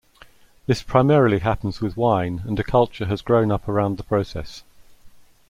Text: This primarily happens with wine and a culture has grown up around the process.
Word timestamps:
This 0.65 0.81
primarily 0.81 1.37
happens 1.41 1.79
with 1.79 1.95
wine 1.95 2.41
and 2.47 2.59
a 2.59 2.63
culture 2.63 3.05
has 3.05 3.21
grown 3.21 3.51
up 3.51 3.69
around 3.69 3.97
the 3.97 4.03
process. 4.03 4.63